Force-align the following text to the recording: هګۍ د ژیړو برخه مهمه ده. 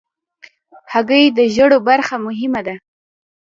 هګۍ 0.91 1.23
د 1.37 1.39
ژیړو 1.53 1.77
برخه 1.89 2.15
مهمه 2.25 2.61
ده. 2.67 2.75